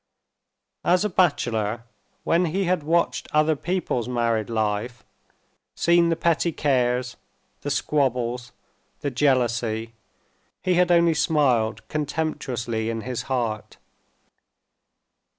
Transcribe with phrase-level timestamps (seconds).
[0.83, 1.83] As a bachelor,
[2.23, 5.05] when he had watched other people's married life,
[5.75, 7.17] seen the petty cares,
[7.61, 8.51] the squabbles,
[9.01, 9.93] the jealousy,
[10.63, 13.77] he had only smiled contemptuously in his heart.